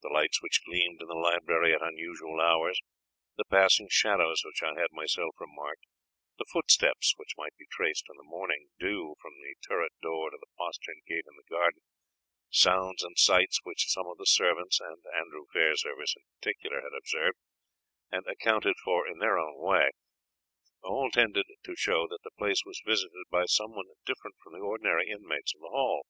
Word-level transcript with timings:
The 0.00 0.08
lights 0.08 0.40
which 0.40 0.64
gleamed 0.64 1.02
in 1.02 1.08
the 1.08 1.12
library 1.14 1.74
at 1.74 1.82
unusual 1.82 2.40
hours 2.40 2.80
the 3.36 3.44
passing 3.44 3.86
shadows 3.90 4.40
which 4.46 4.62
I 4.62 4.80
had 4.80 4.90
myself 4.92 5.34
remarked 5.38 5.84
the 6.38 6.46
footsteps 6.50 7.12
which 7.18 7.34
might 7.36 7.54
be 7.58 7.66
traced 7.70 8.06
in 8.08 8.16
the 8.16 8.22
morning 8.22 8.70
dew 8.80 9.14
from 9.20 9.34
the 9.36 9.54
turret 9.62 9.92
door 10.00 10.30
to 10.30 10.38
the 10.40 10.48
postern 10.56 11.02
gate 11.06 11.26
in 11.28 11.36
the 11.36 11.50
garden 11.54 11.82
sounds 12.48 13.04
and 13.04 13.18
sights 13.18 13.60
which 13.62 13.90
some 13.90 14.06
of 14.06 14.16
the 14.16 14.24
servants, 14.24 14.80
and 14.80 15.04
Andrew 15.14 15.44
Fairservice 15.52 16.16
in 16.16 16.22
particular, 16.40 16.80
had 16.80 16.96
observed, 16.96 17.36
and 18.10 18.24
accounted 18.26 18.76
for 18.82 19.06
in 19.06 19.18
their 19.18 19.38
own 19.38 19.58
way, 19.58 19.90
all 20.82 21.10
tended 21.10 21.44
to 21.62 21.76
show 21.76 22.08
that 22.08 22.22
the 22.24 22.32
place 22.38 22.64
was 22.64 22.80
visited 22.86 23.26
by 23.28 23.44
some 23.44 23.72
one 23.76 23.84
different 24.06 24.38
from 24.42 24.54
the 24.54 24.60
ordinary 24.64 25.10
inmates 25.10 25.54
of 25.54 25.60
the 25.60 25.68
hall. 25.68 26.06